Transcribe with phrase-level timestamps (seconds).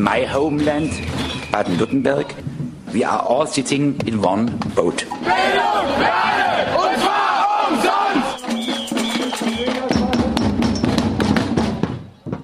[0.00, 0.90] in my homeland,
[1.52, 2.34] Baden-Württemberg,
[2.92, 5.04] we are all sitting in one boat.
[5.04, 8.44] Bildung, Lernen, und zwar umsonst!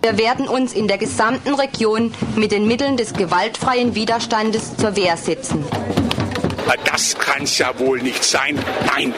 [0.03, 5.17] Wir werden uns in der gesamten Region mit den Mitteln des gewaltfreien Widerstandes zur Wehr
[5.17, 5.65] setzen.
[6.85, 8.59] Das kann's ja wohl nicht sein.
[8.87, 9.15] Nein.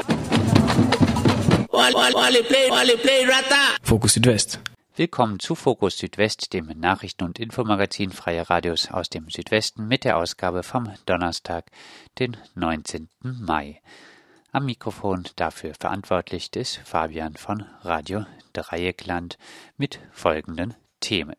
[3.82, 4.60] Fokus Südwest.
[4.98, 10.16] Willkommen zu Fokus Südwest, dem Nachrichten- und Infomagazin Freie Radios aus dem Südwesten mit der
[10.16, 11.70] Ausgabe vom Donnerstag,
[12.18, 13.08] den 19.
[13.22, 13.80] Mai.
[14.50, 19.38] Am Mikrofon dafür verantwortlich ist Fabian von Radio Dreieckland
[19.76, 21.36] mit folgenden Themen.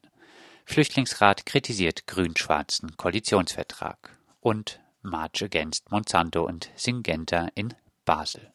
[0.63, 7.73] Flüchtlingsrat kritisiert grün-schwarzen Koalitionsvertrag und March Against Monsanto und Syngenta in
[8.05, 8.53] Basel.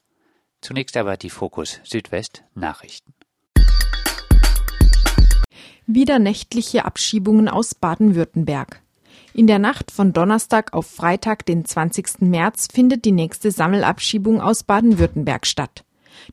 [0.63, 3.14] Zunächst aber die Fokus Südwest Nachrichten.
[5.87, 8.81] Wieder nächtliche Abschiebungen aus Baden-Württemberg.
[9.35, 12.21] In der Nacht von Donnerstag auf Freitag, den 20.
[12.23, 15.85] März, findet die nächste Sammelabschiebung aus Baden-Württemberg statt.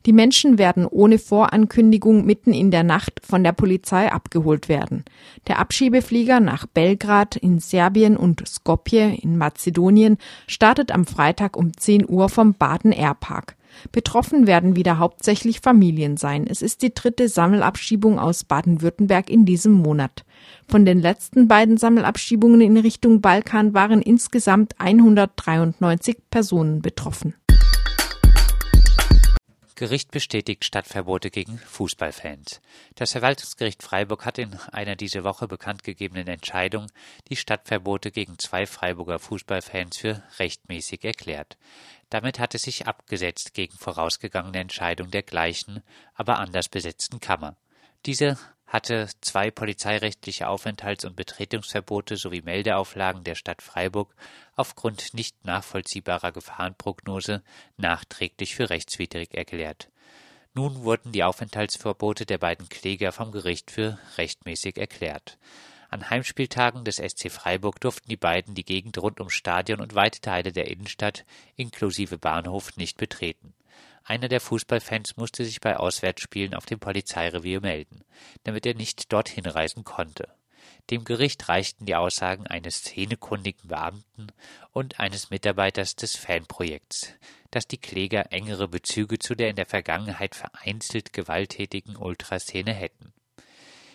[0.06, 5.04] Die Menschen werden ohne Vorankündigung mitten in der Nacht von der Polizei abgeholt werden.
[5.48, 12.08] Der Abschiebeflieger nach Belgrad in Serbien und Skopje in Mazedonien startet am Freitag um 10
[12.08, 13.56] Uhr vom Baden Airpark.
[13.90, 16.46] Betroffen werden wieder hauptsächlich Familien sein.
[16.48, 20.24] Es ist die dritte Sammelabschiebung aus Baden-Württemberg in diesem Monat.
[20.68, 27.34] Von den letzten beiden Sammelabschiebungen in Richtung Balkan waren insgesamt 193 Personen betroffen.
[29.82, 32.60] Gericht bestätigt Stadtverbote gegen Fußballfans.
[32.94, 36.86] Das Verwaltungsgericht Freiburg hat in einer diese Woche bekannt gegebenen Entscheidung
[37.26, 41.58] die Stadtverbote gegen zwei Freiburger Fußballfans für rechtmäßig erklärt.
[42.10, 45.82] Damit hat es sich abgesetzt gegen vorausgegangene Entscheidung der gleichen,
[46.14, 47.56] aber anders besetzten Kammer.
[48.06, 48.38] Diese
[48.72, 54.14] hatte zwei polizeirechtliche Aufenthalts- und Betretungsverbote sowie Meldeauflagen der Stadt Freiburg
[54.56, 57.42] aufgrund nicht nachvollziehbarer Gefahrenprognose
[57.76, 59.90] nachträglich für rechtswidrig erklärt.
[60.54, 65.36] Nun wurden die Aufenthaltsverbote der beiden Kläger vom Gericht für rechtmäßig erklärt.
[65.90, 70.22] An Heimspieltagen des SC Freiburg durften die beiden die Gegend rund ums Stadion und weite
[70.22, 71.26] Teile der Innenstadt
[71.56, 73.52] inklusive Bahnhof nicht betreten.
[74.04, 78.04] Einer der Fußballfans musste sich bei Auswärtsspielen auf dem Polizeirevier melden,
[78.44, 80.28] damit er nicht dorthin reisen konnte.
[80.90, 84.28] Dem Gericht reichten die Aussagen eines szenekundigen Beamten
[84.72, 87.14] und eines Mitarbeiters des Fanprojekts,
[87.50, 93.12] dass die Kläger engere Bezüge zu der in der Vergangenheit vereinzelt gewalttätigen Ultraszene hätten.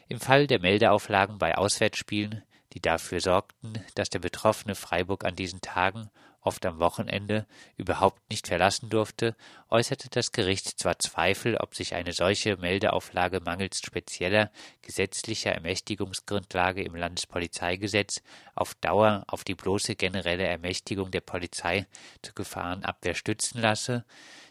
[0.07, 2.43] Im Fall der Meldeauflagen bei Auswärtsspielen,
[2.73, 6.09] die dafür sorgten, dass der betroffene Freiburg an diesen Tagen
[6.47, 9.35] oft am Wochenende, überhaupt nicht verlassen durfte,
[9.69, 14.49] äußerte das Gericht zwar Zweifel, ob sich eine solche Meldeauflage mangels spezieller
[14.81, 18.23] gesetzlicher Ermächtigungsgrundlage im Landespolizeigesetz
[18.55, 21.85] auf Dauer auf die bloße generelle Ermächtigung der Polizei
[22.21, 24.05] zur Gefahrenabwehr stützen lasse,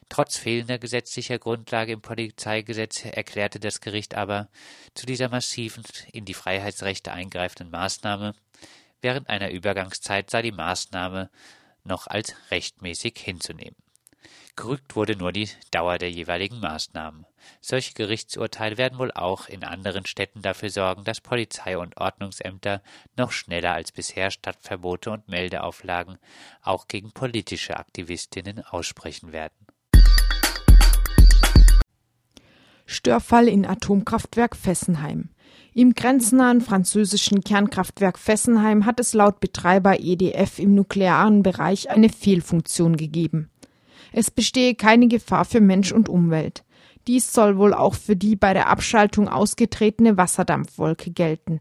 [0.09, 4.49] Trotz fehlender gesetzlicher Grundlage im Polizeigesetz erklärte das Gericht aber,
[4.95, 8.35] zu dieser massiven in die Freiheitsrechte eingreifenden Maßnahme.
[9.01, 11.31] Während einer Übergangszeit sei die Maßnahme
[11.87, 13.77] noch als rechtmäßig hinzunehmen.
[14.57, 17.27] Gerückt wurde nur die Dauer der jeweiligen Maßnahmen.
[17.61, 22.83] Solche Gerichtsurteile werden wohl auch in anderen Städten dafür sorgen, dass Polizei und Ordnungsämter
[23.17, 26.19] noch schneller als bisher Stadtverbote und Meldeauflagen
[26.63, 29.55] auch gegen politische Aktivistinnen aussprechen werden.
[32.87, 35.29] Störfall in Atomkraftwerk Fessenheim.
[35.75, 42.97] Im grenznahen französischen Kernkraftwerk Fessenheim hat es laut Betreiber EDF im nuklearen Bereich eine Fehlfunktion
[42.97, 43.51] gegeben.
[44.13, 46.65] Es bestehe keine Gefahr für Mensch und Umwelt.
[47.07, 51.61] Dies soll wohl auch für die bei der Abschaltung ausgetretene Wasserdampfwolke gelten.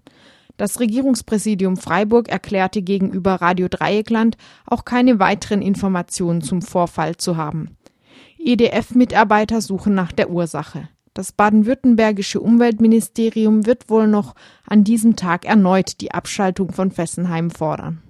[0.58, 7.76] Das Regierungspräsidium Freiburg erklärte gegenüber Radio Dreieckland auch keine weiteren Informationen zum Vorfall zu haben.
[8.40, 10.88] EDF-Mitarbeiter suchen nach der Ursache.
[11.16, 14.36] Das baden-württembergische Umweltministerium wird wohl noch
[14.68, 18.04] an diesem Tag erneut die Abschaltung von Fessenheim fordern.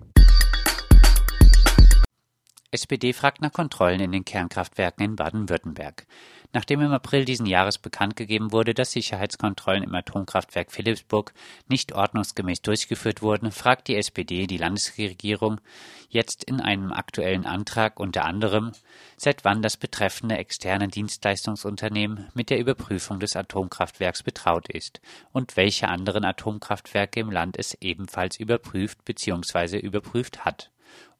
[2.72, 6.08] SPD fragt nach Kontrollen in den Kernkraftwerken in Baden-Württemberg.
[6.56, 11.34] Nachdem im April diesen Jahres bekannt gegeben wurde, dass Sicherheitskontrollen im Atomkraftwerk Philipsburg
[11.68, 15.60] nicht ordnungsgemäß durchgeführt wurden, fragt die SPD die Landesregierung
[16.08, 18.72] jetzt in einem aktuellen Antrag unter anderem,
[19.18, 25.02] seit wann das betreffende externe Dienstleistungsunternehmen mit der Überprüfung des Atomkraftwerks betraut ist
[25.34, 29.78] und welche anderen Atomkraftwerke im Land es ebenfalls überprüft bzw.
[29.78, 30.72] überprüft hat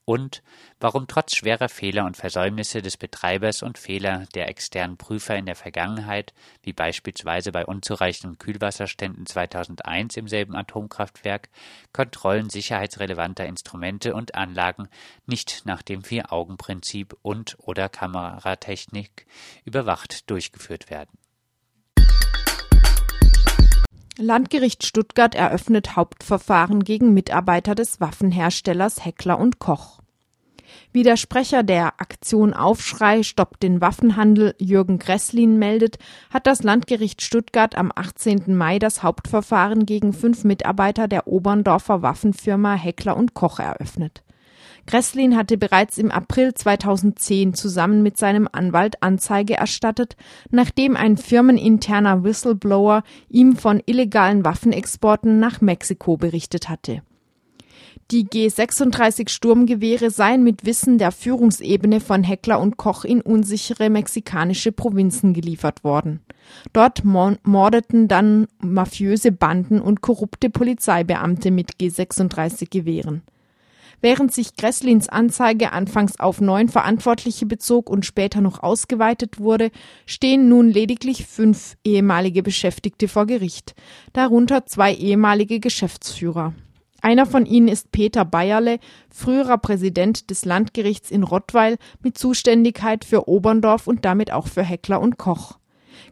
[0.06, 0.44] und
[0.80, 5.56] warum trotz schwerer Fehler und Versäumnisse des Betreibers und Fehler der externen Prüfer in der
[5.56, 11.50] Vergangenheit, wie beispielsweise bei unzureichenden Kühlwasserständen 2001 im selben Atomkraftwerk,
[11.92, 14.88] Kontrollen sicherheitsrelevanter Instrumente und Anlagen
[15.26, 19.26] nicht nach dem Vier-Augen-Prinzip und oder Kameratechnik
[19.66, 21.18] überwacht durchgeführt werden.
[24.18, 30.00] Landgericht Stuttgart eröffnet Hauptverfahren gegen Mitarbeiter des Waffenherstellers Heckler und Koch.
[30.94, 35.98] Wie der Sprecher der Aktion Aufschrei Stoppt den Waffenhandel Jürgen Gresslin meldet,
[36.30, 38.56] hat das Landgericht Stuttgart am 18.
[38.56, 44.24] Mai das Hauptverfahren gegen fünf Mitarbeiter der Oberndorfer Waffenfirma Heckler und Koch eröffnet.
[44.88, 50.16] Gresslin hatte bereits im April 2010 zusammen mit seinem Anwalt Anzeige erstattet,
[50.52, 57.02] nachdem ein firmeninterner Whistleblower ihm von illegalen Waffenexporten nach Mexiko berichtet hatte.
[58.12, 64.72] Die G36 Sturmgewehre seien mit Wissen der Führungsebene von Heckler und Koch in unsichere mexikanische
[64.72, 66.20] Provinzen geliefert worden.
[66.72, 73.24] Dort mordeten dann mafiöse Banden und korrupte Polizeibeamte mit G36 Gewehren.
[74.06, 79.72] Während sich Gresslins Anzeige anfangs auf neun Verantwortliche bezog und später noch ausgeweitet wurde,
[80.06, 83.74] stehen nun lediglich fünf ehemalige Beschäftigte vor Gericht,
[84.14, 86.54] darunter zwei ehemalige Geschäftsführer.
[87.02, 88.78] Einer von ihnen ist Peter Bayerle,
[89.10, 95.02] früherer Präsident des Landgerichts in Rottweil mit Zuständigkeit für Oberndorf und damit auch für Heckler
[95.02, 95.58] und Koch.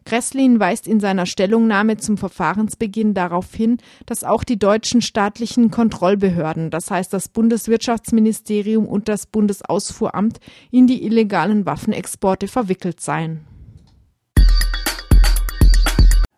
[0.06, 6.70] Gresslin weist in seiner Stellungnahme zum Verfahrensbeginn darauf hin, dass auch die deutschen staatlichen Kontrollbehörden,
[6.70, 10.40] das heißt das Bundeswirtschaftsministerium und das Bundesausfuhramt,
[10.72, 13.46] in die illegalen Waffenexporte verwickelt seien.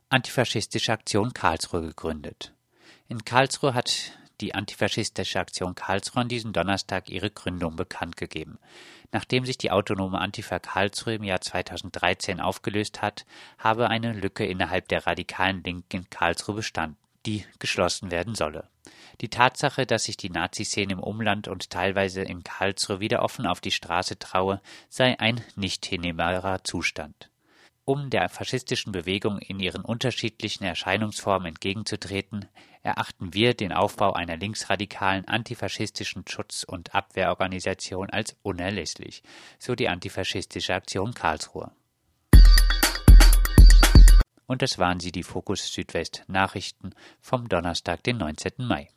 [0.10, 2.54] Antifaschistische Aktion Karlsruhe gegründet.
[3.08, 8.60] In Karlsruhe hat die Antifaschistische Aktion Karlsruhe an diesem Donnerstag ihre Gründung bekannt gegeben.
[9.12, 13.26] Nachdem sich die autonome Antifa Karlsruhe im Jahr 2013 aufgelöst hat,
[13.58, 18.68] habe eine Lücke innerhalb der radikalen Linken in Karlsruhe bestanden, die geschlossen werden solle.
[19.22, 23.62] Die Tatsache, dass sich die Nazi-Szene im Umland und teilweise in Karlsruhe wieder offen auf
[23.62, 27.30] die Straße traue, sei ein nicht hinnehmbarer Zustand.
[27.86, 32.48] Um der faschistischen Bewegung in ihren unterschiedlichen Erscheinungsformen entgegenzutreten,
[32.86, 39.24] erachten wir den Aufbau einer linksradikalen antifaschistischen Schutz- und Abwehrorganisation als unerlässlich,
[39.58, 41.72] so die Antifaschistische Aktion Karlsruhe.
[44.46, 48.54] Und das waren sie, die Fokus Südwest Nachrichten vom Donnerstag, den 19.
[48.60, 48.90] Mai.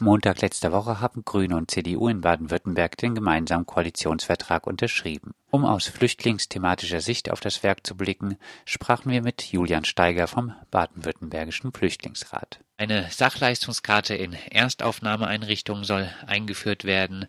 [0.00, 5.32] Montag letzter Woche haben Grüne und CDU in Baden-Württemberg den gemeinsamen Koalitionsvertrag unterschrieben.
[5.50, 10.54] Um aus flüchtlingsthematischer Sicht auf das Werk zu blicken, sprachen wir mit Julian Steiger vom
[10.70, 12.60] Baden-Württembergischen Flüchtlingsrat.
[12.76, 17.26] Eine Sachleistungskarte in Erstaufnahmeeinrichtungen soll eingeführt werden.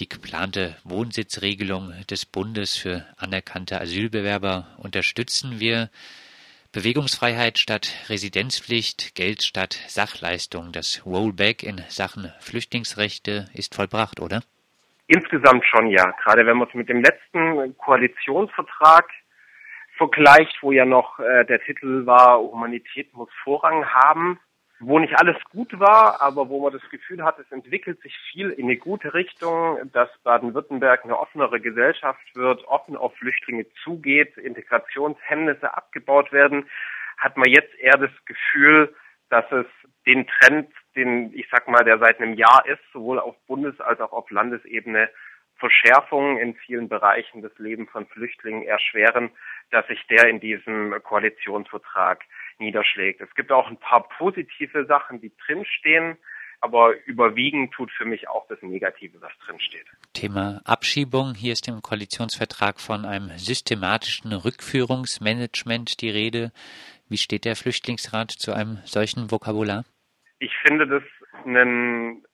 [0.00, 5.90] Die geplante Wohnsitzregelung des Bundes für anerkannte Asylbewerber unterstützen wir.
[6.74, 10.72] Bewegungsfreiheit statt Residenzpflicht, Geld statt Sachleistung.
[10.72, 14.42] Das Rollback in Sachen Flüchtlingsrechte ist vollbracht, oder?
[15.06, 16.04] Insgesamt schon, ja.
[16.24, 19.08] Gerade wenn man es mit dem letzten Koalitionsvertrag
[19.96, 24.40] vergleicht, wo ja noch äh, der Titel war, Humanität muss Vorrang haben,
[24.86, 28.50] wo nicht alles gut war, aber wo man das Gefühl hat, es entwickelt sich viel
[28.50, 35.74] in eine gute Richtung, dass Baden-Württemberg eine offenere Gesellschaft wird, offen auf Flüchtlinge zugeht, Integrationshemmnisse
[35.74, 36.68] abgebaut werden,
[37.16, 38.94] hat man jetzt eher das Gefühl,
[39.30, 39.66] dass es
[40.06, 44.00] den Trend, den ich sag mal, der seit einem Jahr ist, sowohl auf Bundes- als
[44.00, 45.08] auch auf Landesebene,
[45.56, 49.30] Verschärfungen in vielen Bereichen des Lebens von Flüchtlingen erschweren,
[49.70, 52.22] dass sich der in diesem Koalitionsvertrag
[52.58, 53.20] niederschlägt.
[53.20, 56.16] Es gibt auch ein paar positive Sachen, die drinstehen,
[56.60, 59.86] aber überwiegend tut für mich auch das Negative, was drinsteht.
[60.14, 61.34] Thema Abschiebung.
[61.34, 66.52] Hier ist im Koalitionsvertrag von einem systematischen Rückführungsmanagement die Rede.
[67.08, 69.84] Wie steht der Flüchtlingsrat zu einem solchen Vokabular?
[70.38, 71.02] Ich finde das
[71.44, 72.24] ein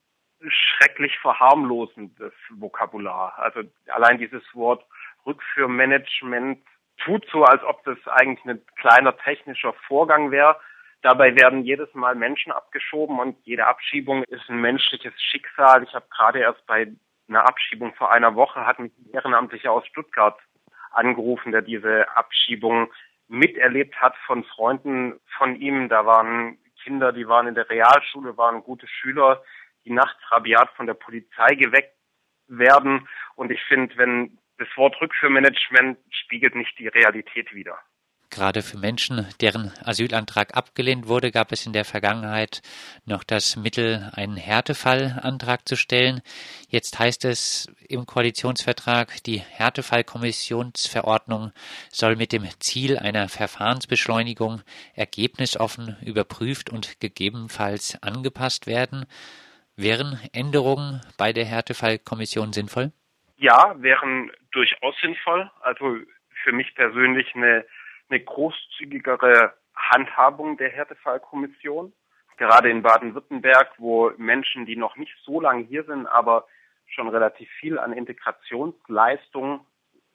[0.49, 3.39] schrecklich verharmlosendes Vokabular.
[3.39, 4.85] Also allein dieses Wort
[5.27, 6.63] Rückführmanagement
[7.05, 10.57] tut so, als ob das eigentlich ein kleiner technischer Vorgang wäre.
[11.03, 15.83] Dabei werden jedes Mal Menschen abgeschoben und jede Abschiebung ist ein menschliches Schicksal.
[15.83, 16.89] Ich habe gerade erst bei
[17.29, 20.39] einer Abschiebung vor einer Woche hat mich ein Ehrenamtlicher aus Stuttgart
[20.91, 22.93] angerufen, der diese Abschiebung
[23.29, 25.89] miterlebt hat von Freunden von ihm.
[25.89, 29.43] Da waren Kinder, die waren in der Realschule, waren gute Schüler,
[29.85, 31.95] die nachts rabiat von der Polizei geweckt
[32.49, 33.09] werden.
[33.37, 37.79] Und ich finde, wenn das Wort Rückführmanagement spiegelt nicht die Realität wider.
[38.29, 42.63] Gerade für Menschen, deren Asylantrag abgelehnt wurde, gab es in der Vergangenheit
[43.05, 46.23] noch das Mittel, einen Härtefallantrag zu stellen.
[46.69, 51.51] Jetzt heißt es im Koalitionsvertrag, die Härtefallkommissionsverordnung
[51.91, 54.63] soll mit dem Ziel einer Verfahrensbeschleunigung
[54.95, 59.07] ergebnisoffen überprüft und gegebenenfalls angepasst werden.
[59.75, 62.93] Wären Änderungen bei der Härtefallkommission sinnvoll?
[63.41, 65.51] Ja, wären durchaus sinnvoll.
[65.61, 65.99] Also
[66.45, 67.65] für mich persönlich eine
[68.11, 71.93] eine großzügigere Handhabung der Härtefallkommission.
[72.37, 76.47] Gerade in Baden-Württemberg, wo Menschen, die noch nicht so lange hier sind, aber
[76.87, 79.65] schon relativ viel an Integrationsleistung,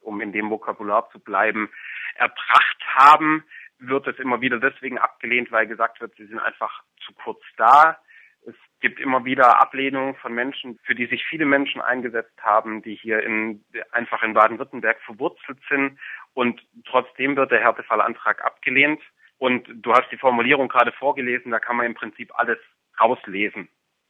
[0.01, 1.69] um in dem Vokabular zu bleiben,
[2.15, 3.43] erbracht haben,
[3.77, 7.97] wird es immer wieder deswegen abgelehnt, weil gesagt wird, sie sind einfach zu kurz da.
[8.47, 12.95] Es gibt immer wieder Ablehnungen von Menschen, für die sich viele Menschen eingesetzt haben, die
[12.95, 15.97] hier in, einfach in Baden-Württemberg verwurzelt sind
[16.33, 19.01] und trotzdem wird der Härtefallantrag abgelehnt.
[19.37, 22.59] Und du hast die Formulierung gerade vorgelesen, da kann man im Prinzip alles
[22.99, 23.67] rauslesen.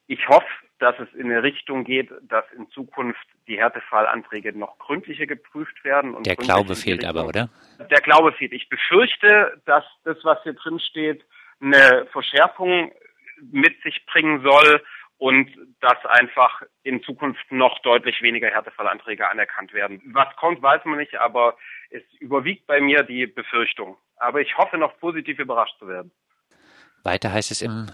[0.08, 0.46] Ich hoffe,
[0.80, 6.22] dass es in eine Richtung geht, dass in Zukunft die Härtefallanträge noch gründlicher geprüft werden.
[6.24, 7.50] der Glaube fehlt aber, oder?
[7.80, 8.54] Der Glaube fehlt.
[8.54, 11.26] Ich befürchte, dass das, was hier drin steht,
[11.60, 12.92] eine Verschärfung
[13.42, 14.84] mit sich bringen soll
[15.18, 15.50] und
[15.80, 20.02] dass einfach in Zukunft noch deutlich weniger Härtefallanträge anerkannt werden.
[20.14, 21.58] Was kommt, weiß man nicht, aber
[21.90, 23.98] es überwiegt bei mir die Befürchtung.
[24.18, 26.12] Aber ich hoffe noch positiv überrascht zu werden.
[27.04, 27.88] Weiter heißt es im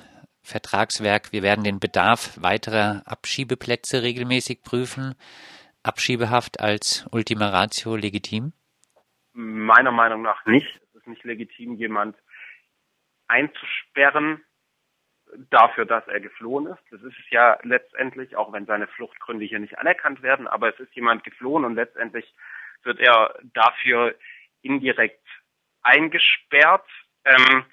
[0.44, 5.16] Vertragswerk, wir werden den Bedarf weiterer Abschiebeplätze regelmäßig prüfen.
[5.84, 8.54] Abschiebehaft als Ultima Ratio legitim?
[9.34, 10.68] Meiner Meinung nach nicht.
[10.90, 12.16] Es ist nicht legitim, jemand
[13.28, 14.44] einzusperren,
[15.50, 16.84] dafür, dass er geflohen ist.
[16.92, 20.80] Das ist es ja letztendlich, auch wenn seine Fluchtgründe hier nicht anerkannt werden, aber es
[20.80, 22.34] ist jemand geflohen und letztendlich
[22.84, 24.16] wird er dafür
[24.62, 25.26] indirekt
[25.84, 26.88] eingesperrt.
[27.26, 27.66] Ähm,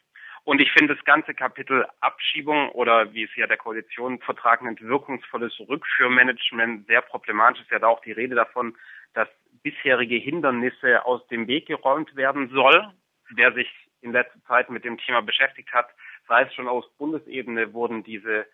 [0.45, 5.61] und ich finde das ganze Kapitel Abschiebung oder wie es ja der Koalitionsvertrag nennt, wirkungsvolles
[5.61, 7.63] Rückführmanagement sehr problematisch.
[7.63, 8.77] Ist ja da auch die Rede davon,
[9.13, 9.29] dass
[9.63, 12.91] bisherige Hindernisse aus dem Weg geräumt werden soll.
[13.31, 13.69] Wer sich
[14.01, 15.91] in letzter Zeit mit dem Thema beschäftigt hat,
[16.29, 18.47] es schon aus Bundesebene wurden diese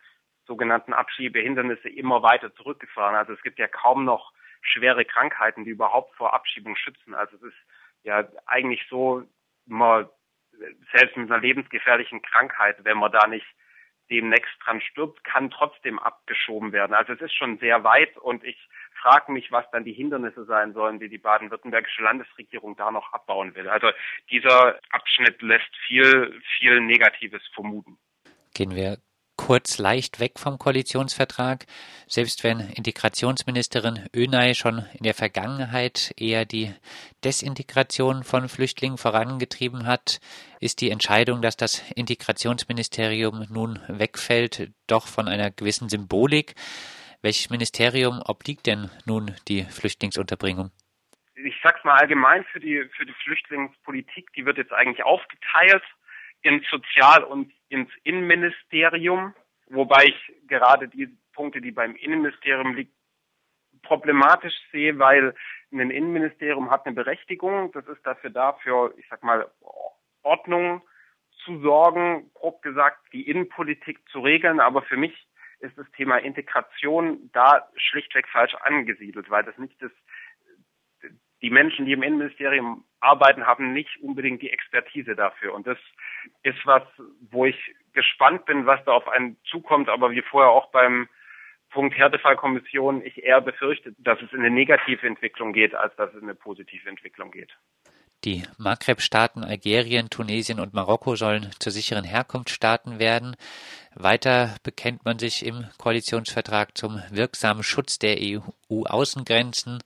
[0.47, 3.17] sogenannten Abschiebehindernisse immer weiter zurückgefahren.
[3.17, 7.15] Also es gibt ja kaum noch schwere Krankheiten, die überhaupt vor Abschiebung schützen.
[7.15, 7.57] Also es ist
[8.03, 9.25] ja eigentlich so,
[9.67, 10.09] man
[10.93, 13.47] selbst mit einer lebensgefährlichen Krankheit, wenn man da nicht
[14.11, 16.95] demnächst dran stirbt, kann trotzdem abgeschoben werden.
[16.95, 18.59] Also es ist schon sehr weit und ich
[19.05, 23.55] frage mich, was dann die Hindernisse sein sollen, die die baden-württembergische Landesregierung da noch abbauen
[23.55, 23.69] will.
[23.69, 23.89] Also
[24.31, 27.99] dieser Abschnitt lässt viel, viel Negatives vermuten.
[28.55, 28.99] Gehen wir
[29.37, 31.67] kurz leicht weg vom Koalitionsvertrag.
[32.07, 36.73] Selbst wenn Integrationsministerin Önay schon in der Vergangenheit eher die
[37.25, 40.21] Desintegration von Flüchtlingen vorangetrieben hat,
[40.61, 46.55] ist die Entscheidung, dass das Integrationsministerium nun wegfällt, doch von einer gewissen Symbolik.
[47.25, 50.71] Welches Ministerium obliegt denn nun die Flüchtlingsunterbringung?
[51.37, 55.83] Ich sag's mal allgemein für die, für die Flüchtlingspolitik, die wird jetzt eigentlich aufgeteilt
[56.43, 59.33] ins Sozial- und ins Innenministerium,
[59.71, 62.93] wobei ich gerade die Punkte, die beim Innenministerium liegen,
[63.81, 65.35] problematisch sehe, weil
[65.73, 67.73] ein Innenministerium hat eine Berechtigung.
[67.73, 69.51] Das ist dafür da, für, ich sag mal,
[70.23, 70.83] Ordnung
[71.43, 74.61] zu sorgen, grob gesagt, die Innenpolitik zu regeln.
[74.61, 75.27] Aber für mich
[75.65, 79.91] ist das Thema Integration da schlichtweg falsch angesiedelt, weil das nicht das,
[81.43, 85.55] die Menschen, die im Innenministerium arbeiten, haben nicht unbedingt die Expertise dafür.
[85.55, 85.79] Und das
[86.43, 86.83] ist was,
[87.31, 91.09] wo ich gespannt bin, was da auf einen zukommt, aber wie vorher auch beim
[91.71, 96.23] Punkt Härtefallkommission ich eher befürchte, dass es in eine negative Entwicklung geht, als dass es
[96.23, 97.53] in eine positive Entwicklung geht.
[98.25, 103.37] Die Maghreb-Staaten Algerien, Tunesien und Marokko sollen zu sicheren Herkunftsstaaten werden.
[103.95, 109.83] Weiter bekennt man sich im Koalitionsvertrag zum wirksamen Schutz der EU-Außengrenzen,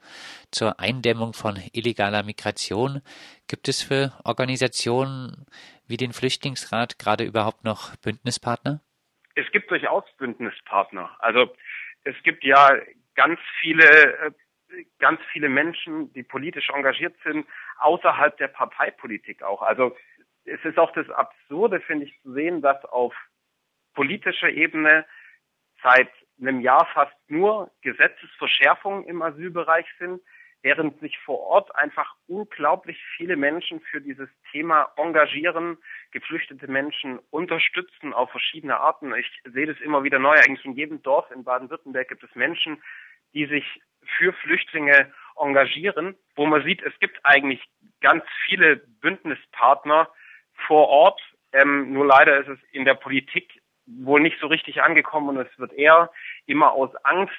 [0.52, 3.02] zur Eindämmung von illegaler Migration.
[3.49, 5.45] Gibt es für Organisationen
[5.88, 8.80] wie den Flüchtlingsrat gerade überhaupt noch Bündnispartner?
[9.35, 11.11] Es gibt durchaus Bündnispartner.
[11.18, 11.52] Also
[12.04, 12.71] es gibt ja
[13.16, 14.30] ganz viele äh,
[14.99, 17.47] ganz viele Menschen, die politisch engagiert sind,
[17.79, 19.63] außerhalb der Parteipolitik auch.
[19.63, 19.97] Also
[20.45, 23.15] es ist auch das Absurde, finde ich, zu sehen, dass auf
[23.95, 25.07] politischer Ebene
[25.83, 26.11] seit
[26.41, 30.21] einem Jahr fast nur Gesetzesverschärfungen im Asylbereich sind,
[30.63, 35.79] während sich vor Ort einfach unglaublich viele Menschen für dieses Thema engagieren,
[36.11, 39.15] geflüchtete Menschen unterstützen auf verschiedene Arten.
[39.15, 40.35] Ich sehe das immer wieder neu.
[40.35, 42.83] Eigentlich in jedem Dorf in Baden-Württemberg gibt es Menschen,
[43.35, 43.64] die sich
[44.18, 47.62] für Flüchtlinge engagieren, wo man sieht, es gibt eigentlich
[48.00, 50.08] ganz viele Bündnispartner
[50.66, 51.20] vor Ort.
[51.52, 55.58] Ähm, nur leider ist es in der Politik wohl nicht so richtig angekommen und es
[55.58, 56.11] wird eher
[56.47, 57.32] immer aus Angst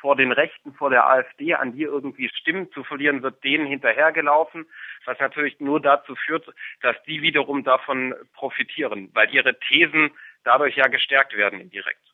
[0.00, 4.66] vor den Rechten, vor der AfD, an die irgendwie Stimmen zu verlieren, wird denen hinterhergelaufen,
[5.04, 6.46] was natürlich nur dazu führt,
[6.82, 10.10] dass die wiederum davon profitieren, weil ihre Thesen
[10.44, 12.07] dadurch ja gestärkt werden indirekt.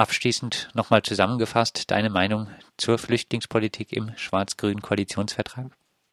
[0.00, 5.72] Abschließend nochmal zusammengefasst deine Meinung zur Flüchtlingspolitik im schwarz-grünen Koalitionsvertrag?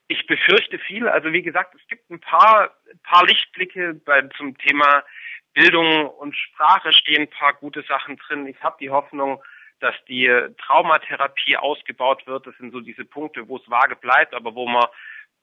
[0.10, 1.08] Ich befürchte viel.
[1.08, 2.72] Also wie gesagt, es gibt ein paar,
[3.04, 5.06] paar Lichtblicke bei, zum Thema
[5.54, 8.46] Bildung und Sprache stehen ein paar gute Sachen drin.
[8.48, 9.42] Ich habe die Hoffnung,
[9.80, 10.30] dass die
[10.66, 12.46] Traumatherapie ausgebaut wird.
[12.46, 14.88] Das sind so diese Punkte, wo es vage bleibt, aber wo man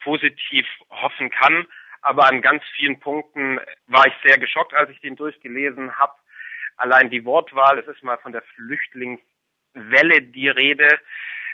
[0.01, 1.67] positiv hoffen kann.
[2.03, 6.13] Aber an ganz vielen Punkten war ich sehr geschockt, als ich den durchgelesen habe.
[6.77, 10.89] Allein die Wortwahl, es ist mal von der Flüchtlingswelle die Rede.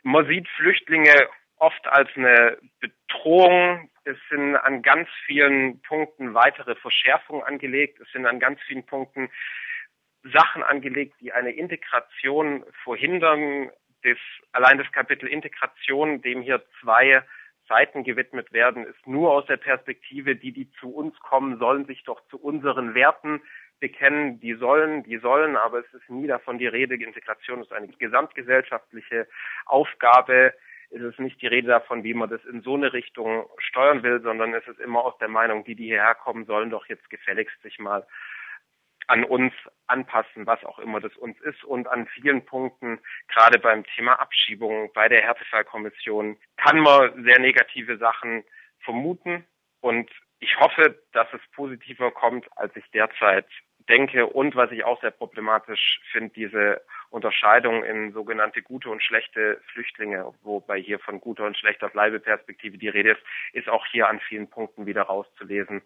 [0.02, 3.90] Man sieht Flüchtlinge oft als eine Bedrohung.
[4.04, 8.00] Es sind an ganz vielen Punkten weitere Verschärfungen angelegt.
[8.00, 9.30] Es sind an ganz vielen Punkten
[10.22, 13.70] Sachen angelegt, die eine Integration verhindern.
[14.02, 14.18] Das,
[14.52, 17.22] allein das Kapitel Integration, dem hier zwei
[17.68, 22.02] Seiten gewidmet werden, ist nur aus der Perspektive, die, die zu uns kommen, sollen sich
[22.04, 23.42] doch zu unseren Werten
[23.80, 24.38] bekennen.
[24.40, 26.94] Die sollen, die sollen, aber es ist nie davon die Rede.
[26.94, 29.26] Integration ist eine gesamtgesellschaftliche
[29.66, 30.54] Aufgabe.
[30.90, 34.20] Es ist nicht die Rede davon, wie man das in so eine Richtung steuern will,
[34.22, 37.60] sondern es ist immer aus der Meinung, die, die hierher kommen, sollen doch jetzt gefälligst
[37.62, 38.06] sich mal
[39.06, 39.52] an uns
[39.88, 41.64] anpassen, was auch immer das uns ist.
[41.64, 47.98] Und an vielen Punkten, gerade beim Thema Abschiebung, bei der Härtefallkommission, kann man sehr negative
[47.98, 48.44] Sachen
[48.80, 49.44] vermuten.
[49.80, 53.46] Und ich hoffe, dass es positiver kommt, als ich derzeit
[53.90, 54.26] denke.
[54.26, 60.32] Und was ich auch sehr problematisch finde, diese Unterscheidung in sogenannte gute und schlechte Flüchtlinge,
[60.42, 64.48] wobei hier von guter und schlechter Bleibeperspektive die Rede ist, ist auch hier an vielen
[64.48, 65.82] Punkten wieder rauszulesen,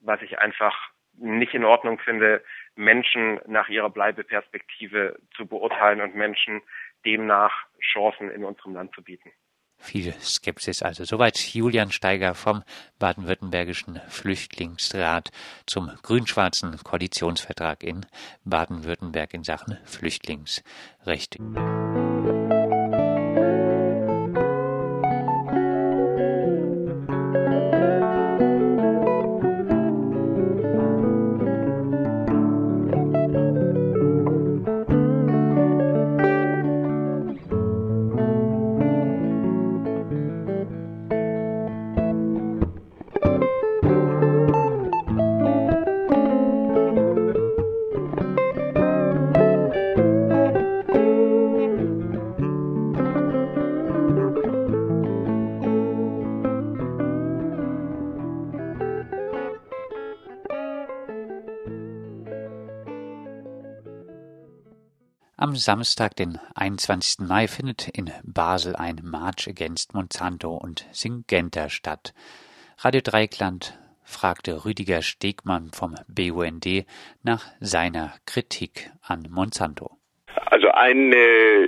[0.00, 2.42] was ich einfach nicht in Ordnung finde,
[2.76, 6.62] Menschen nach ihrer Bleibeperspektive zu beurteilen und Menschen
[7.04, 9.32] demnach Chancen in unserem Land zu bieten.
[9.78, 11.04] Viel Skepsis also.
[11.04, 12.62] Soweit Julian Steiger vom
[12.98, 15.30] Baden-Württembergischen Flüchtlingsrat
[15.66, 18.04] zum grün-schwarzen Koalitionsvertrag in
[18.44, 21.38] Baden-Württemberg in Sachen Flüchtlingsrecht.
[65.58, 67.26] Samstag, den 21.
[67.26, 72.14] Mai, findet in Basel ein March Against Monsanto und Syngenta statt.
[72.78, 76.86] Radio Dreikland fragte Rüdiger Stegmann vom BUND
[77.22, 79.90] nach seiner Kritik an Monsanto.
[80.46, 81.16] Also eine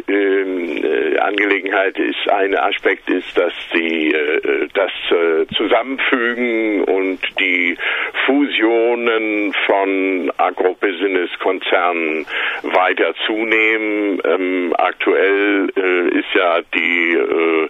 [0.09, 0.90] ähm, äh,
[1.21, 7.77] Angelegenheit ist, ein Aspekt ist, dass die äh, das äh, Zusammenfügen und die
[8.27, 12.27] Fusionen von Agrobusiness-Konzernen
[12.63, 14.21] weiter zunehmen.
[14.25, 17.69] Ähm, aktuell äh, ist ja die, äh,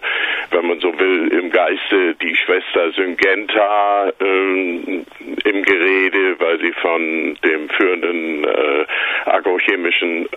[0.51, 5.05] wenn man so will, im Geiste die Schwester Syngenta ähm,
[5.45, 8.85] im Gerede, weil sie von dem führenden äh,
[9.25, 10.27] agrochemischen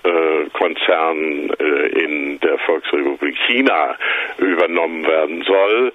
[0.52, 3.03] Konzern in der Volksrepublik
[3.46, 3.96] China
[4.38, 5.92] übernommen werden soll.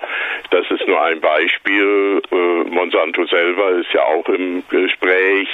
[0.52, 2.22] Das ist nur ein Beispiel.
[2.70, 5.48] Monsanto selber ist ja auch im Gespräch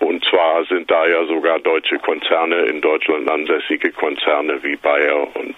[0.00, 5.56] und zwar sind da ja sogar deutsche Konzerne in Deutschland ansässige Konzerne wie Bayer und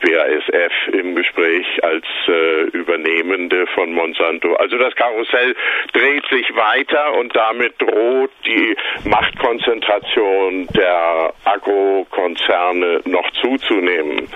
[0.00, 4.54] BASF im Gespräch als äh, Übernehmende von Monsanto.
[4.54, 5.54] Also das Karussell
[5.92, 14.28] dreht sich weiter und damit droht die Machtkonzentration der Agrokonzerne noch zuzunehmen.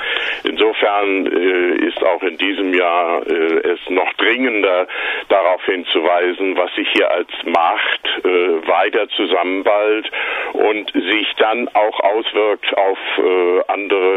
[0.44, 4.86] Insofern äh, ist auch in diesem Jahr äh, es noch dringender
[5.28, 10.10] darauf hinzuweisen, was sich hier als Macht äh, weiter zusammenballt
[10.52, 14.15] und sich dann auch auswirkt auf äh, andere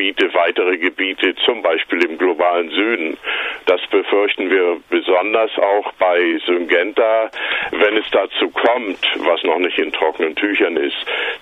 [0.00, 3.18] Gebiete, weitere Gebiete, zum Beispiel im globalen Süden.
[3.66, 7.30] Das befürchten wir besonders auch bei Syngenta,
[7.72, 10.96] wenn es dazu kommt, was noch nicht in trockenen Tüchern ist,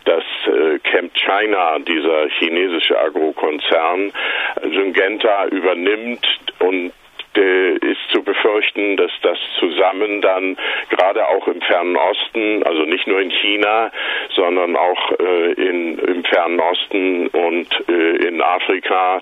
[0.06, 4.12] dass äh, Camp China, dieser chinesische Agrokonzern,
[4.62, 6.26] Syngenta übernimmt
[6.58, 6.92] und
[7.40, 10.56] ist zu befürchten, dass das zusammen dann
[10.90, 13.90] gerade auch im Fernen Osten, also nicht nur in China,
[14.34, 19.20] sondern auch äh, in, im Fernen Osten und äh, in Afrika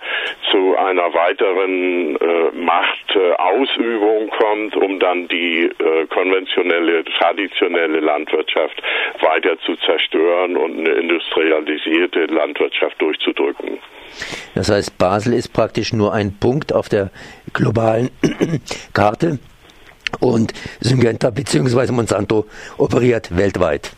[0.50, 8.82] zu einer weiteren äh, Machtausübung kommt, um dann die äh, konventionelle, traditionelle Landwirtschaft
[9.20, 13.78] weiter zu zerstören und eine industrialisierte Landwirtschaft durchzudrücken.
[14.54, 17.10] Das heißt, Basel ist praktisch nur ein Punkt auf der
[17.52, 18.10] globalen
[18.92, 19.38] Karte
[20.20, 21.92] und Syngenta bzw.
[21.92, 22.46] Monsanto
[22.78, 23.90] operiert weltweit.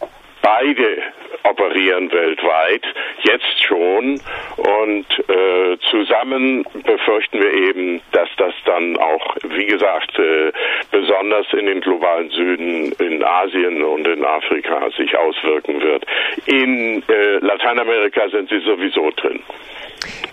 [0.49, 1.03] Beide
[1.45, 2.83] operieren weltweit,
[3.23, 4.19] jetzt schon.
[4.57, 10.51] Und äh, zusammen befürchten wir eben, dass das dann auch, wie gesagt, äh,
[10.91, 16.07] besonders in den globalen Süden, in Asien und in Afrika sich auswirken wird.
[16.47, 19.43] In äh, Lateinamerika sind sie sowieso drin.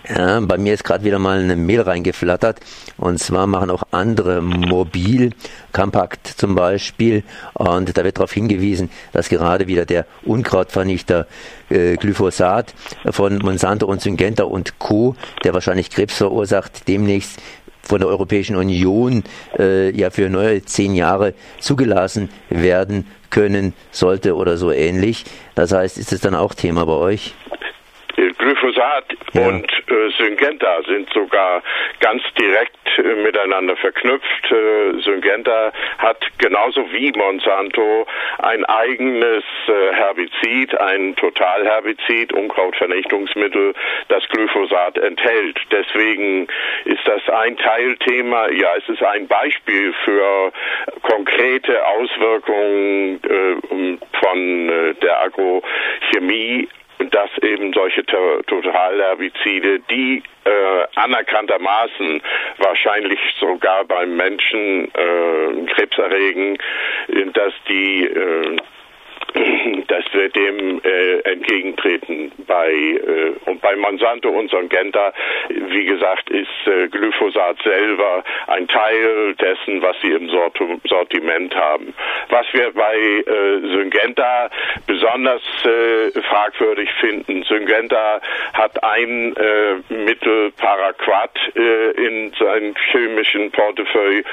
[0.08, 2.60] Ja, bei mir ist gerade wieder mal eine Mail reingeflattert.
[2.96, 5.30] Und zwar machen auch andere Mobil,
[5.72, 7.24] Compact zum Beispiel.
[7.54, 11.26] Und da wird darauf hingewiesen, dass gerade wieder der Unkrautvernichter
[11.70, 12.74] äh, Glyphosat
[13.10, 15.14] von Monsanto und Syngenta und Co.,
[15.44, 17.40] der wahrscheinlich Krebs verursacht, demnächst
[17.82, 19.22] von der Europäischen Union
[19.58, 25.24] äh, ja für neue zehn Jahre zugelassen werden können sollte oder so ähnlich.
[25.54, 27.34] Das heißt, ist es dann auch Thema bei euch?
[28.56, 29.46] Glyphosat ja.
[29.46, 31.62] und äh, Syngenta sind sogar
[32.00, 34.50] ganz direkt äh, miteinander verknüpft.
[34.50, 38.06] Äh, Syngenta hat genauso wie Monsanto
[38.38, 43.74] ein eigenes äh, Herbizid, ein Totalherbizid, Unkrautvernichtungsmittel,
[44.08, 45.58] das Glyphosat enthält.
[45.70, 46.48] Deswegen
[46.84, 48.48] ist das ein Teilthema.
[48.50, 50.52] Ja, es ist ein Beispiel für
[51.02, 56.68] konkrete Auswirkungen äh, von äh, der Agrochemie
[57.10, 62.22] dass eben solche Totalherbizide, die äh, anerkanntermaßen
[62.58, 66.58] wahrscheinlich sogar beim Menschen äh, Krebs erregen,
[67.34, 68.56] dass die äh,
[69.88, 72.32] dass wir dem äh, entgegentreten.
[72.46, 75.12] Bei äh, und bei Monsanto und Syngenta,
[75.48, 81.94] wie gesagt, ist äh, Glyphosat selber ein Teil dessen, was sie im Sort Sortiment haben.
[82.30, 84.48] Was wir bei äh, Syngenta
[84.86, 88.20] besonders äh, fragwürdig finden, Syngenta
[88.54, 94.24] hat ein äh, Mittel Paraquat äh, in seinem chemischen Portefeuille,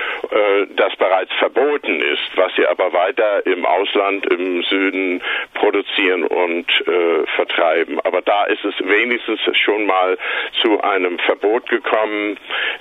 [0.76, 5.19] das bereits verboten ist, was sie aber weiter im Ausland im Süden Süden
[5.63, 7.99] produzieren und äh, vertreiben.
[8.02, 10.17] Aber da ist es wenigstens schon mal
[10.62, 12.38] zu einem Verbot gekommen,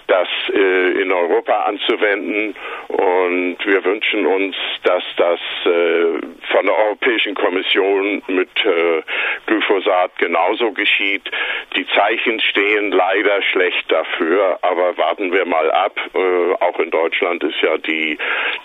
[0.08, 2.56] das äh, in Europa anzuwenden.
[2.88, 9.02] Und wir wünschen uns, dass das äh, von der Europäischen Kommission mit äh,
[9.46, 11.30] Glyphosat genauso geschieht.
[11.76, 15.96] Die Zeichen stehen leider schlecht dafür, aber warten wir mal ab.
[16.14, 18.18] Äh, auch in Deutschland ist ja die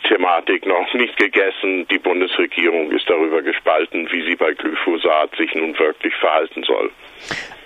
[0.07, 1.87] Thematik noch nicht gegessen.
[1.89, 3.41] Die Bundesregierung ist darüber darüber
[4.11, 6.91] wie sie bei Glyphosat sich nun wirklich verhalten soll.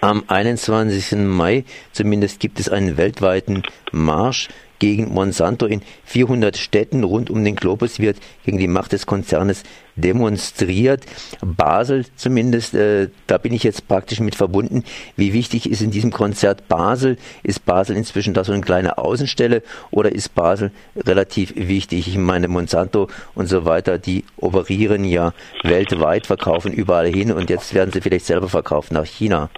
[0.02, 1.20] Am 21.
[1.20, 4.50] Mai zumindest gibt es einen weltweiten Marsch
[4.80, 9.64] gegen Monsanto in 400 Städten rund um den Globus wird gegen die Macht des Konzernes
[10.02, 11.06] demonstriert.
[11.42, 14.84] Basel zumindest, äh, da bin ich jetzt praktisch mit verbunden.
[15.16, 17.18] Wie wichtig ist in diesem Konzert Basel?
[17.44, 22.08] Ist Basel inzwischen da so eine kleine Außenstelle oder ist Basel relativ wichtig?
[22.08, 25.34] Ich meine, Monsanto und so weiter, die operieren ja
[25.64, 29.50] weltweit, verkaufen überall hin und jetzt werden sie vielleicht selber verkauft nach China.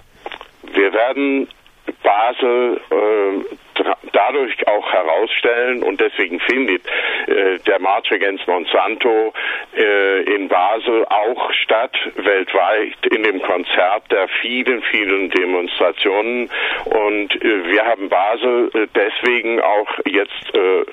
[0.72, 1.48] Wir werden
[2.04, 6.82] Basel äh, dadurch auch herausstellen und deswegen findet
[7.26, 9.32] äh, der March Against Monsanto
[9.76, 16.50] äh, in Basel auch statt, weltweit in dem Konzert der vielen, vielen Demonstrationen.
[16.84, 20.84] Und äh, wir haben Basel äh, deswegen auch jetzt äh,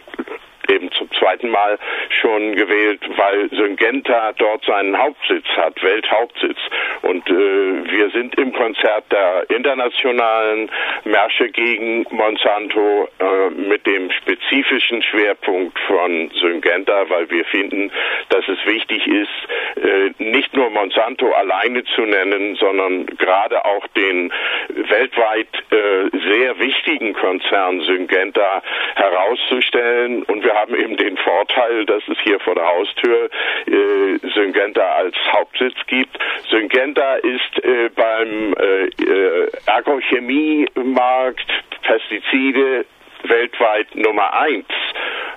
[0.71, 1.77] eben zum zweiten Mal
[2.21, 6.57] schon gewählt, weil Syngenta dort seinen Hauptsitz hat, Welthauptsitz.
[7.01, 10.69] Und äh, wir sind im Konzert der internationalen
[11.03, 17.91] Märsche gegen Monsanto äh, mit dem spezifischen Schwerpunkt von Syngenta, weil wir finden,
[18.29, 24.31] dass es wichtig ist, äh, nicht nur Monsanto alleine zu nennen, sondern gerade auch den
[24.69, 28.61] weltweit äh, sehr wichtigen Konzern Syngenta
[28.95, 30.23] heraus auszustellen.
[30.23, 33.29] Und wir haben eben den Vorteil, dass es hier vor der Haustür
[33.65, 36.17] äh, Syngenta als Hauptsitz gibt.
[36.49, 41.47] Syngenta ist äh, beim äh, äh Agrochemiemarkt
[41.83, 42.85] Pestizide
[43.23, 44.67] weltweit Nummer eins.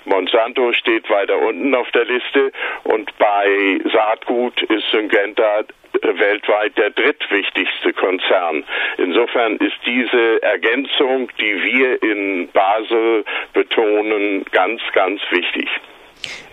[0.04, 2.52] Monsanto steht weiter unten auf der Liste
[2.84, 5.64] und bei Saatgut ist Syngenta
[6.02, 8.64] weltweit der drittwichtigste Konzern.
[8.98, 15.68] Insofern ist diese Ergänzung, die wir in Basel betonen, ganz, ganz wichtig.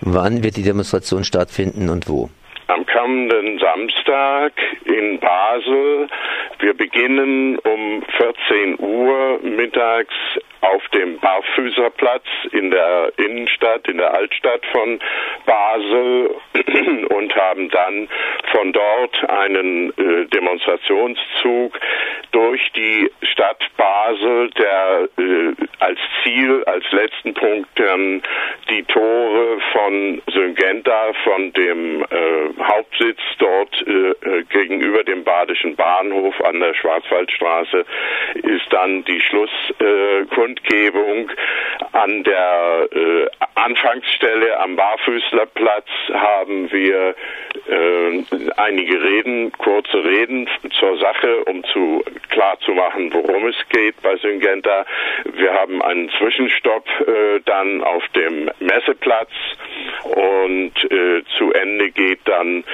[0.00, 2.28] Wann wird die Demonstration stattfinden und wo?
[2.68, 4.52] am kommenden Samstag
[4.84, 6.08] in Basel.
[6.58, 10.14] Wir beginnen um 14 Uhr mittags
[10.62, 15.00] auf dem Barfüßerplatz in der Innenstadt, in der Altstadt von
[15.44, 16.30] Basel
[17.10, 18.08] und haben dann
[18.52, 21.78] von dort einen äh, Demonstrationszug
[22.32, 28.22] durch die Stadt Basel, der äh, als Ziel, als letzten Punkt dann
[28.70, 32.06] die Tore von Syngenta, von dem äh,
[32.62, 37.84] Hauptsitz dort äh, äh, gegenüber dem Badischen Bahnhof an der Schwarzwaldstraße,
[38.34, 41.30] ist dann die Schlusskundgebung Kundgebung
[41.92, 47.14] an der äh, Anfangsstelle am Barfüßlerplatz haben wir
[47.68, 48.24] äh,
[48.56, 54.16] einige Reden, kurze Reden zur Sache, um zu klar zu machen, worum es geht bei
[54.16, 54.84] Syngenta.
[55.24, 59.30] Wir haben einen Zwischenstopp äh, dann auf dem Messeplatz
[60.04, 62.64] und äh, zu Ende geht dann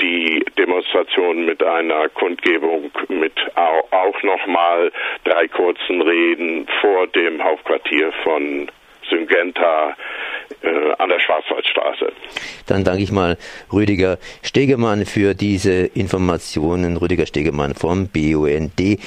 [0.00, 4.92] die Demonstration mit einer Kundgebung mit auch, auch nochmal
[5.24, 8.70] drei kurzen Reden vor dem Hauptquartier von
[9.08, 9.96] Syngenta
[10.62, 12.12] äh, an der Schwarzwaldstraße.
[12.66, 13.36] Dann danke ich mal
[13.72, 16.96] Rüdiger Stegemann für diese Informationen.
[16.96, 18.98] Rüdiger Stegemann vom BUND.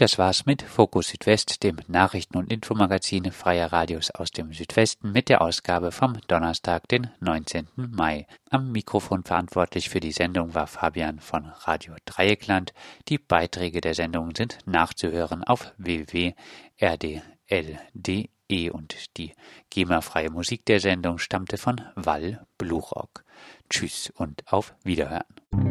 [0.00, 5.28] Das war's mit Fokus Südwest, dem Nachrichten- und Infomagazin freier Radios aus dem Südwesten mit
[5.28, 7.68] der Ausgabe vom Donnerstag, den 19.
[7.76, 8.26] Mai.
[8.48, 12.72] Am Mikrofon verantwortlich für die Sendung war Fabian von Radio Dreieckland.
[13.08, 16.38] Die Beiträge der Sendung sind nachzuhören auf www.rdl.de
[18.70, 19.34] und die
[19.68, 23.26] GEMA-freie Musik der Sendung stammte von Wall Blurock.
[23.68, 25.69] Tschüss und auf Wiederhören.